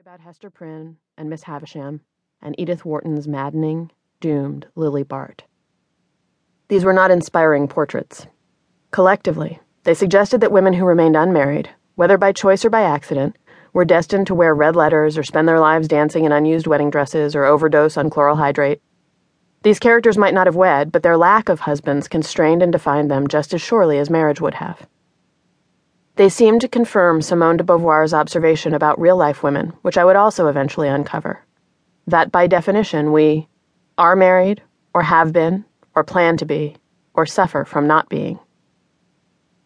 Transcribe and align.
about 0.00 0.20
Hester 0.20 0.48
Prynne 0.48 0.96
and 1.18 1.28
Miss 1.28 1.42
Havisham 1.42 2.00
and 2.40 2.54
Edith 2.58 2.86
Wharton's 2.86 3.28
maddening, 3.28 3.90
doomed 4.18 4.66
Lily 4.74 5.02
Bart. 5.02 5.42
These 6.68 6.86
were 6.86 6.94
not 6.94 7.10
inspiring 7.10 7.68
portraits. 7.68 8.26
Collectively, 8.92 9.60
they 9.84 9.92
suggested 9.92 10.40
that 10.40 10.52
women 10.52 10.72
who 10.72 10.86
remained 10.86 11.18
unmarried, 11.18 11.68
whether 11.96 12.16
by 12.16 12.32
choice 12.32 12.64
or 12.64 12.70
by 12.70 12.80
accident, 12.80 13.36
were 13.74 13.84
destined 13.84 14.26
to 14.28 14.34
wear 14.34 14.54
red 14.54 14.74
letters 14.74 15.18
or 15.18 15.22
spend 15.22 15.46
their 15.46 15.60
lives 15.60 15.86
dancing 15.86 16.24
in 16.24 16.32
unused 16.32 16.66
wedding 16.66 16.88
dresses 16.88 17.36
or 17.36 17.44
overdose 17.44 17.98
on 17.98 18.08
chloral 18.08 18.36
hydrate. 18.36 18.80
These 19.64 19.80
characters 19.80 20.16
might 20.16 20.32
not 20.32 20.46
have 20.46 20.56
wed, 20.56 20.92
but 20.92 21.02
their 21.02 21.18
lack 21.18 21.50
of 21.50 21.60
husbands 21.60 22.08
constrained 22.08 22.62
and 22.62 22.72
defined 22.72 23.10
them 23.10 23.28
just 23.28 23.52
as 23.52 23.60
surely 23.60 23.98
as 23.98 24.08
marriage 24.08 24.40
would 24.40 24.54
have. 24.54 24.88
They 26.16 26.28
seemed 26.28 26.60
to 26.60 26.68
confirm 26.68 27.22
Simone 27.22 27.56
de 27.56 27.64
Beauvoir's 27.64 28.12
observation 28.12 28.74
about 28.74 29.00
real 29.00 29.16
life 29.16 29.42
women, 29.42 29.72
which 29.82 29.96
I 29.96 30.04
would 30.04 30.16
also 30.16 30.48
eventually 30.48 30.88
uncover. 30.88 31.44
That 32.06 32.32
by 32.32 32.46
definition, 32.46 33.12
we 33.12 33.48
are 33.96 34.16
married, 34.16 34.62
or 34.92 35.02
have 35.02 35.32
been, 35.32 35.64
or 35.94 36.04
plan 36.04 36.36
to 36.38 36.44
be, 36.44 36.76
or 37.14 37.26
suffer 37.26 37.64
from 37.64 37.86
not 37.86 38.08
being. 38.08 38.38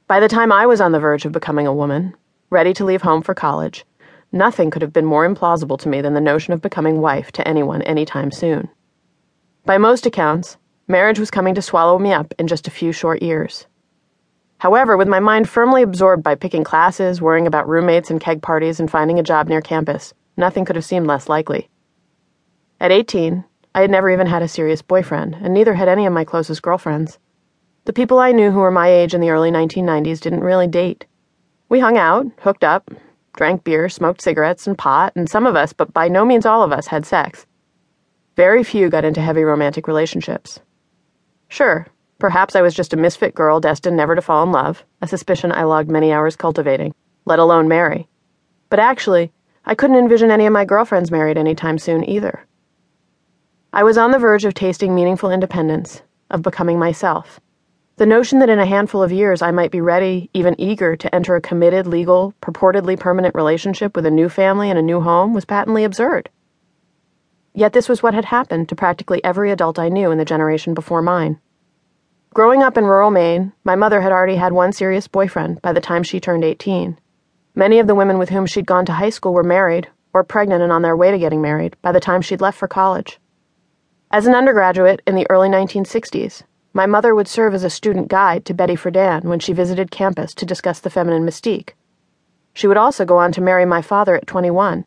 By 0.07 0.21
the 0.21 0.29
time 0.29 0.53
I 0.53 0.67
was 0.67 0.81
on 0.81 0.93
the 0.93 1.01
verge 1.01 1.25
of 1.25 1.33
becoming 1.33 1.67
a 1.67 1.75
woman, 1.75 2.15
ready 2.51 2.75
to 2.75 2.85
leave 2.85 3.03
home 3.03 3.23
for 3.23 3.35
college, 3.35 3.85
nothing 4.33 4.71
could 4.71 4.83
have 4.83 4.93
been 4.93 5.07
more 5.07 5.27
implausible 5.27 5.79
to 5.79 5.89
me 5.89 6.03
than 6.03 6.15
the 6.15 6.21
notion 6.21 6.53
of 6.53 6.61
becoming 6.61 7.01
wife 7.01 7.33
to 7.33 7.49
anyone 7.49 7.83
anytime 7.83 8.31
soon. 8.31 8.69
By 9.65 9.79
most 9.79 10.05
accounts, 10.05 10.59
marriage 10.89 11.19
was 11.19 11.31
coming 11.31 11.55
to 11.55 11.63
swallow 11.63 11.99
me 11.99 12.13
up 12.13 12.35
in 12.39 12.47
just 12.47 12.69
a 12.69 12.73
few 12.73 12.93
short 12.93 13.23
years. 13.23 13.67
However, 14.59 14.97
with 14.97 15.09
my 15.09 15.21
mind 15.21 15.49
firmly 15.49 15.83
absorbed 15.83 16.23
by 16.23 16.35
picking 16.35 16.65
classes, 16.65 17.21
worrying 17.21 17.47
about 17.47 17.69
roommates 17.69 18.11
and 18.11 18.21
keg 18.21 18.41
parties, 18.43 18.81
and 18.81 18.91
finding 18.91 19.19
a 19.19 19.23
job 19.23 19.49
near 19.49 19.61
campus, 19.61 20.15
nothing 20.37 20.65
could 20.65 20.77
have 20.77 20.85
seemed 20.85 21.07
less 21.07 21.29
likely. 21.29 21.69
At 22.81 22.93
18, 22.93 23.45
I 23.75 23.81
had 23.81 23.91
never 23.91 24.11
even 24.11 24.27
had 24.27 24.43
a 24.43 24.49
serious 24.49 24.83
boyfriend, 24.83 25.37
and 25.41 25.53
neither 25.53 25.75
had 25.75 25.89
any 25.89 26.07
of 26.07 26.13
my 26.13 26.25
closest 26.25 26.63
girlfriends. 26.63 27.19
The 27.85 27.93
people 27.93 28.19
I 28.19 28.33
knew 28.33 28.51
who 28.51 28.61
were 28.61 28.71
my 28.71 28.89
age 28.89 29.15
in 29.15 29.21
the 29.21 29.31
early 29.31 29.51
1990s 29.51 30.21
didn't 30.21 30.41
really 30.41 30.67
date. 30.69 31.07
We 31.69 31.81
hung 31.81 31.99
out, 31.99 32.27
hooked 32.41 32.65
up, 32.65 32.91
drank 33.37 33.65
beer, 33.65 33.89
smoked 33.89 34.23
cigarettes 34.23 34.67
and 34.67 34.79
pot, 34.79 35.13
and 35.17 35.29
some 35.29 35.47
of 35.47 35.57
us, 35.57 35.73
but 35.73 35.93
by 35.93 36.09
no 36.09 36.25
means 36.25 36.47
all 36.47 36.63
of 36.63 36.73
us, 36.73 36.87
had 36.87 37.05
sex. 37.05 37.47
Very 38.37 38.65
few 38.65 38.89
got 38.89 39.05
into 39.05 39.21
heavy 39.21 39.45
romantic 39.45 39.87
relationships. 39.87 40.61
Sure, 41.49 41.87
Perhaps 42.25 42.57
I 42.57 42.63
was 42.63 42.73
just 42.73 42.95
a 42.95 42.97
misfit 42.97 43.35
girl 43.35 43.61
destined 43.61 43.99
never 43.99 44.15
to 44.15 44.23
fall 44.23 44.43
in 44.45 44.51
love, 44.51 44.83
a 45.03 45.07
suspicion 45.07 45.53
I 45.53 45.65
logged 45.65 45.91
many 45.91 46.11
hours 46.11 46.37
cultivating, 46.37 46.95
let 47.27 47.39
alone 47.39 47.69
marry. 47.69 48.09
But 48.71 48.79
actually, 48.79 49.31
I 49.67 49.75
couldn't 49.75 49.99
envision 49.99 50.31
any 50.31 50.47
of 50.47 50.53
my 50.55 50.65
girlfriends 50.65 51.11
married 51.11 51.37
anytime 51.37 51.77
soon 51.77 52.03
either. 52.09 52.47
I 53.75 53.83
was 53.83 53.99
on 53.99 54.11
the 54.11 54.19
verge 54.19 54.47
of 54.47 54.55
tasting 54.55 54.95
meaningful 54.95 55.31
independence, 55.31 56.01
of 56.31 56.41
becoming 56.41 56.79
myself. 56.79 57.41
The 57.97 58.07
notion 58.07 58.39
that 58.39 58.49
in 58.49 58.59
a 58.59 58.65
handful 58.65 59.03
of 59.03 59.13
years 59.13 59.43
I 59.43 59.51
might 59.51 59.71
be 59.71 59.83
ready, 59.83 60.31
even 60.33 60.59
eager, 60.59 60.97
to 60.97 61.15
enter 61.15 61.37
a 61.37 61.43
committed, 61.43 61.87
legal, 61.87 62.33
purportedly 62.41 62.99
permanent 62.99 63.35
relationship 63.35 63.95
with 63.95 64.07
a 64.07 64.11
new 64.11 64.31
family 64.31 64.71
and 64.71 64.79
a 64.79 64.89
new 64.91 65.03
home 65.03 65.35
was 65.35 65.45
patently 65.45 65.85
absurd. 65.85 66.31
Yet 67.53 67.75
this 67.75 67.87
was 67.87 68.03
what 68.03 68.15
had 68.15 68.25
happened 68.25 68.71
to 68.71 68.75
practically 68.75 69.23
every 69.23 69.51
adult 69.51 69.79
I 69.79 69.91
knew 69.91 70.11
in 70.11 70.17
the 70.17 70.25
generation 70.25 70.73
before 70.73 71.03
mine. 71.03 71.39
Growing 72.35 72.65
up 72.65 72.77
in 72.77 72.85
rural 72.85 73.13
Maine, 73.13 73.53
my 73.63 73.77
mother 73.77 74.01
had 74.01 74.11
already 74.11 74.35
had 74.35 74.53
one 74.53 74.73
serious 74.73 75.07
boyfriend 75.07 75.63
by 75.63 75.73
the 75.73 75.81
time 75.81 76.03
she 76.03 76.19
turned 76.19 76.43
18. 76.43 76.99
Many 77.55 77.79
of 77.79 77.87
the 77.87 77.95
women 77.95 78.19
with 78.19 78.31
whom 78.31 78.45
she'd 78.45 78.67
gone 78.67 78.85
to 78.87 78.93
high 78.95 79.11
school 79.11 79.33
were 79.33 79.45
married, 79.45 79.87
or 80.13 80.25
pregnant 80.25 80.61
and 80.61 80.73
on 80.73 80.83
their 80.83 80.97
way 80.97 81.13
to 81.13 81.19
getting 81.19 81.41
married, 81.41 81.77
by 81.81 81.93
the 81.93 82.01
time 82.01 82.21
she'd 82.21 82.41
left 82.41 82.59
for 82.59 82.67
college. 82.67 83.21
As 84.11 84.27
an 84.27 84.35
undergraduate 84.35 85.01
in 85.07 85.15
the 85.15 85.29
early 85.31 85.49
1960s, 85.49 86.43
my 86.73 86.87
mother 86.87 87.15
would 87.15 87.29
serve 87.29 87.55
as 87.55 87.63
a 87.63 87.71
student 87.71 88.09
guide 88.09 88.45
to 88.47 88.53
Betty 88.53 88.75
Friedan 88.75 89.23
when 89.27 89.39
she 89.39 89.53
visited 89.53 89.93
campus 89.93 90.35
to 90.35 90.45
discuss 90.45 90.81
the 90.81 90.91
feminine 90.91 91.25
mystique. 91.25 91.75
She 92.53 92.67
would 92.67 92.77
also 92.77 93.05
go 93.05 93.17
on 93.17 93.31
to 93.31 93.43
marry 93.43 93.65
my 93.65 93.81
father 93.81 94.17
at 94.17 94.27
21, 94.27 94.85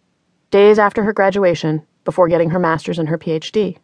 days 0.52 0.78
after 0.78 1.04
her 1.04 1.14
graduation, 1.14 1.88
before 2.04 2.28
getting 2.28 2.50
her 2.50 2.60
master's 2.60 3.00
and 3.00 3.08
her 3.08 3.18
PhD. 3.18 3.78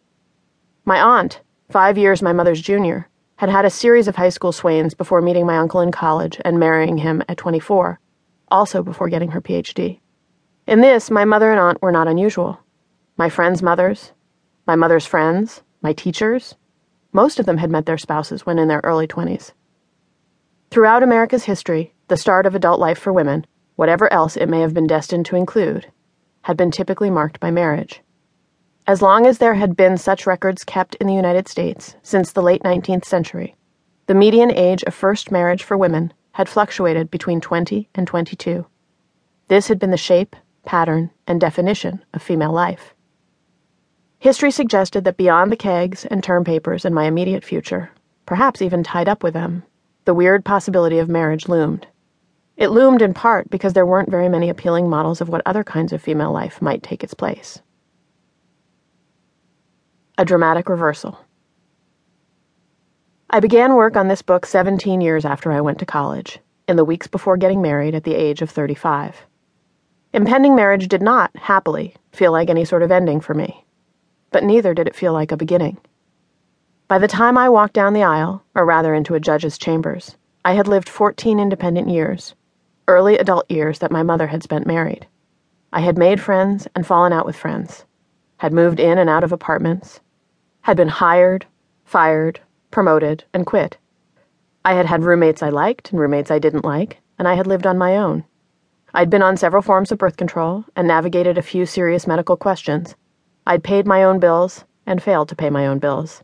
My 0.84 1.00
aunt, 1.02 1.40
five 1.69 1.97
years 1.97 2.22
my 2.22 2.34
mother's 2.34 2.59
junior, 2.59 3.07
had 3.44 3.50
had 3.50 3.66
a 3.66 3.70
series 3.70 4.08
of 4.08 4.16
high 4.16 4.30
school 4.30 4.54
swains 4.54 4.94
before 4.94 5.22
meeting 5.22 5.46
my 5.46 5.58
uncle 5.58 5.81
in 5.81 5.92
college 5.92 6.40
and 6.46 6.58
marrying 6.58 7.00
him 7.00 7.22
at 7.28 7.36
24, 7.36 8.00
also 8.48 8.81
before 8.81 9.09
getting 9.09 9.31
her 9.31 9.42
PhD. 9.42 10.00
In 10.66 10.80
this, 10.80 11.12
my 11.12 11.26
mother 11.26 11.52
and 11.52 11.59
aunt 11.59 11.82
were 11.82 11.92
not 11.92 12.08
unusual. 12.08 12.58
My 13.18 13.28
friends' 13.28 13.62
mothers, 13.62 14.14
my 14.66 14.78
mother's 14.78 15.06
friends, 15.06 15.62
my 15.82 15.92
teachers, 15.92 16.56
most 17.12 17.38
of 17.38 17.46
them 17.46 17.58
had 17.58 17.70
met 17.70 17.86
their 17.86 17.98
spouses 17.98 18.46
when 18.46 18.58
in 18.58 18.70
their 18.70 18.80
early 18.82 19.09
20s. 19.09 19.52
Throughout 20.72 21.03
America's 21.03 21.44
history, 21.44 21.94
the 22.08 22.16
start 22.16 22.46
of 22.46 22.56
adult 22.56 22.80
life 22.80 22.98
for 22.98 23.12
women, 23.12 23.46
whatever 23.76 24.12
else 24.14 24.38
it 24.38 24.48
may 24.48 24.62
have 24.62 24.74
been 24.74 24.88
destined 24.88 25.26
to 25.26 25.36
include, 25.36 25.92
had 26.44 26.56
been 26.56 26.72
typically 26.72 27.09
marked 27.09 27.42
by 27.42 27.52
marriage. 27.52 28.02
As 28.86 29.02
long 29.02 29.26
as 29.26 29.38
there 29.38 29.54
had 29.54 29.78
been 29.78 29.98
such 29.98 30.28
records 30.28 30.66
kept 30.66 30.96
in 30.96 31.08
the 31.08 31.14
United 31.14 31.48
States 31.48 31.96
since 32.04 32.34
the 32.34 32.42
late 32.42 32.64
19th 32.64 33.06
century, 33.06 33.56
the 34.08 34.14
median 34.14 34.52
age 34.52 34.84
of 34.84 34.94
first 34.94 35.32
marriage 35.32 35.64
for 35.64 35.78
women 35.78 36.12
had 36.34 36.50
fluctuated 36.50 37.10
between 37.10 37.40
20 37.40 37.88
and 37.96 38.06
22. 38.06 38.66
This 39.48 39.70
had 39.70 39.80
been 39.80 39.92
the 39.92 39.98
shape, 39.98 40.36
pattern, 40.66 41.12
and 41.26 41.40
definition 41.40 42.04
of 42.14 42.22
female 42.22 42.52
life. 42.52 42.94
History 44.20 44.52
suggested 44.52 45.06
that 45.06 45.16
beyond 45.16 45.50
the 45.50 45.58
kegs 45.58 46.04
and 46.04 46.22
term 46.22 46.44
papers 46.44 46.84
in 46.84 46.94
my 46.94 47.06
immediate 47.06 47.46
future, 47.46 47.90
perhaps 48.26 48.62
even 48.62 48.84
tied 48.84 49.08
up 49.08 49.24
with 49.24 49.34
them, 49.34 49.64
the 50.04 50.14
weird 50.14 50.44
possibility 50.44 51.00
of 51.00 51.08
marriage 51.08 51.48
loomed. 51.48 51.88
It 52.58 52.68
loomed 52.68 53.02
in 53.02 53.14
part 53.14 53.50
because 53.50 53.72
there 53.72 53.86
weren't 53.86 54.12
very 54.12 54.28
many 54.28 54.50
appealing 54.50 54.90
models 54.90 55.22
of 55.22 55.30
what 55.30 55.42
other 55.46 55.64
kinds 55.64 55.94
of 55.94 56.02
female 56.02 56.34
life 56.34 56.62
might 56.62 56.84
take 56.84 57.02
its 57.02 57.14
place. 57.14 57.62
A 60.23 60.25
Dramatic 60.25 60.69
Reversal. 60.69 61.19
I 63.29 63.41
began 63.41 63.75
work 63.75 63.97
on 63.97 64.07
this 64.07 64.22
book 64.22 64.45
17 64.45 65.01
years 65.01 65.25
after 65.25 65.51
I 65.51 65.59
went 65.59 65.79
to 65.79 65.85
college, 65.85 66.39
in 66.66 66.78
the 66.78 66.85
weeks 66.85 67.07
before 67.07 67.35
getting 67.35 67.61
married 67.61 67.94
at 67.94 68.06
the 68.06 68.16
age 68.16 68.41
of 68.41 68.50
35. 68.50 69.17
Impending 70.13 70.56
marriage 70.56 70.88
did 70.88 71.01
not, 71.01 71.35
happily, 71.35 71.97
feel 72.13 72.31
like 72.31 72.50
any 72.50 72.63
sort 72.63 72.84
of 72.84 72.89
ending 72.89 73.19
for 73.19 73.34
me, 73.34 73.66
but 74.31 74.45
neither 74.45 74.73
did 74.73 74.88
it 74.88 74.95
feel 74.95 75.11
like 75.11 75.34
a 75.34 75.35
beginning. 75.35 75.78
By 76.88 77.00
the 77.00 77.07
time 77.09 77.38
I 77.38 77.50
walked 77.50 77.73
down 77.73 77.91
the 77.91 78.03
aisle, 78.03 78.45
or 78.55 78.66
rather 78.66 78.94
into 78.94 79.16
a 79.16 79.19
judge's 79.19 79.57
chambers, 79.57 80.16
I 80.45 80.53
had 80.53 80.69
lived 80.69 80.88
14 80.88 81.38
independent 81.38 81.90
years, 81.90 82.34
early 82.88 83.17
adult 83.17 83.51
years 83.51 83.79
that 83.79 83.91
my 83.91 84.03
mother 84.03 84.28
had 84.28 84.41
spent 84.41 84.67
married. 84.67 85.05
I 85.73 85.81
had 85.81 85.97
made 85.97 86.22
friends 86.22 86.66
and 86.73 86.88
fallen 86.88 87.11
out 87.11 87.25
with 87.25 87.35
friends 87.35 87.84
had 88.44 88.51
moved 88.51 88.78
in 88.78 88.97
and 88.97 89.09
out 89.09 89.23
of 89.23 89.31
apartments, 89.31 90.01
had 90.63 90.78
been 90.78 90.88
hired, 90.88 91.46
fired, 91.85 92.40
promoted, 92.72 93.24
and 93.34 93.46
quit. 93.46 93.78
I 94.66 94.74
had 94.74 94.85
had 94.85 95.03
roommates 95.03 95.44
I 95.44 95.50
liked 95.50 95.91
and 95.91 96.00
roommates 96.00 96.31
I 96.31 96.40
didn't 96.40 96.66
like, 96.66 97.00
and 97.19 97.28
I 97.28 97.35
had 97.35 97.47
lived 97.47 97.68
on 97.68 97.78
my 97.78 97.97
own. 97.97 98.24
I'd 98.94 99.09
been 99.09 99.22
on 99.22 99.35
several 99.35 99.62
forms 99.62 99.91
of 99.91 99.97
birth 99.97 100.16
control 100.16 100.63
and 100.75 100.88
navigated 100.88 101.38
a 101.38 101.41
few 101.41 101.66
serious 101.66 102.07
medical 102.07 102.38
questions. 102.38 102.96
I'd 103.46 103.63
paid 103.63 103.85
my 103.85 104.03
own 104.03 104.19
bills 104.19 104.63
and 104.85 105.03
failed 105.03 105.28
to 105.29 105.35
pay 105.35 105.50
my 105.50 105.68
own 105.68 105.79
bills. 105.79 106.23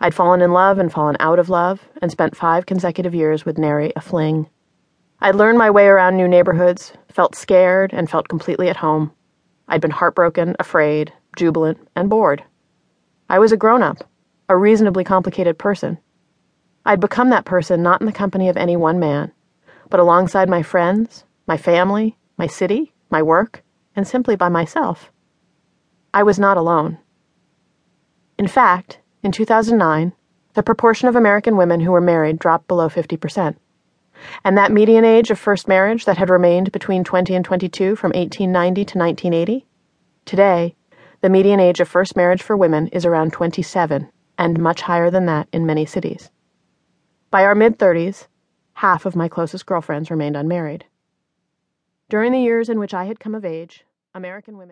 I'd 0.00 0.14
fallen 0.14 0.42
in 0.42 0.52
love 0.52 0.78
and 0.78 0.92
fallen 0.92 1.16
out 1.20 1.38
of 1.38 1.48
love 1.48 1.88
and 2.02 2.10
spent 2.10 2.36
five 2.36 2.66
consecutive 2.66 3.14
years 3.14 3.46
with 3.46 3.56
nary 3.56 3.92
a 3.94 4.00
fling. 4.00 4.48
I'd 5.20 5.36
learned 5.36 5.58
my 5.58 5.70
way 5.70 5.86
around 5.86 6.16
new 6.16 6.26
neighborhoods, 6.26 6.92
felt 7.08 7.36
scared, 7.36 7.92
and 7.92 8.10
felt 8.10 8.28
completely 8.28 8.68
at 8.68 8.78
home. 8.78 9.12
I'd 9.68 9.80
been 9.80 9.92
heartbroken, 9.92 10.56
afraid, 10.58 11.12
jubilant, 11.36 11.86
and 11.94 12.10
bored. 12.10 12.42
I 13.28 13.40
was 13.40 13.50
a 13.50 13.56
grown 13.56 13.82
up, 13.82 14.08
a 14.48 14.56
reasonably 14.56 15.02
complicated 15.02 15.58
person. 15.58 15.98
I'd 16.84 17.00
become 17.00 17.30
that 17.30 17.44
person 17.44 17.82
not 17.82 18.00
in 18.00 18.06
the 18.06 18.12
company 18.12 18.48
of 18.48 18.56
any 18.56 18.76
one 18.76 19.00
man, 19.00 19.32
but 19.90 19.98
alongside 19.98 20.48
my 20.48 20.62
friends, 20.62 21.24
my 21.48 21.56
family, 21.56 22.16
my 22.36 22.46
city, 22.46 22.92
my 23.10 23.22
work, 23.22 23.64
and 23.96 24.06
simply 24.06 24.36
by 24.36 24.48
myself. 24.48 25.10
I 26.14 26.22
was 26.22 26.38
not 26.38 26.56
alone. 26.56 26.98
In 28.38 28.46
fact, 28.46 29.00
in 29.24 29.32
2009, 29.32 30.12
the 30.54 30.62
proportion 30.62 31.08
of 31.08 31.16
American 31.16 31.56
women 31.56 31.80
who 31.80 31.90
were 31.90 32.00
married 32.00 32.38
dropped 32.38 32.68
below 32.68 32.88
50%. 32.88 33.56
And 34.44 34.56
that 34.56 34.70
median 34.70 35.04
age 35.04 35.32
of 35.32 35.38
first 35.38 35.66
marriage 35.66 36.04
that 36.04 36.16
had 36.16 36.30
remained 36.30 36.70
between 36.70 37.02
20 37.02 37.34
and 37.34 37.44
22 37.44 37.96
from 37.96 38.10
1890 38.10 38.84
to 38.84 38.98
1980, 38.98 39.66
today 40.24 40.75
the 41.26 41.30
median 41.30 41.58
age 41.58 41.80
of 41.80 41.88
first 41.88 42.14
marriage 42.14 42.40
for 42.40 42.56
women 42.56 42.86
is 42.92 43.04
around 43.04 43.32
27, 43.32 44.08
and 44.38 44.60
much 44.60 44.82
higher 44.82 45.10
than 45.10 45.26
that 45.26 45.48
in 45.52 45.66
many 45.66 45.84
cities. 45.84 46.30
By 47.32 47.44
our 47.44 47.56
mid 47.56 47.80
30s, 47.80 48.28
half 48.74 49.04
of 49.04 49.16
my 49.16 49.26
closest 49.26 49.66
girlfriends 49.66 50.08
remained 50.08 50.36
unmarried. 50.36 50.84
During 52.08 52.30
the 52.30 52.38
years 52.38 52.68
in 52.68 52.78
which 52.78 52.94
I 52.94 53.06
had 53.06 53.18
come 53.18 53.34
of 53.34 53.44
age, 53.44 53.84
American 54.14 54.56
women 54.56 54.64